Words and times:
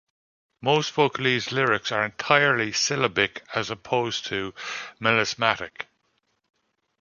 Most 0.63 0.93
vocalese 0.95 1.51
lyrics 1.51 1.91
are 1.91 2.03
entirely 2.03 2.71
syllabic, 2.71 3.43
as 3.53 3.69
opposed 3.69 4.25
to 4.25 4.51
melismatic. 4.99 5.85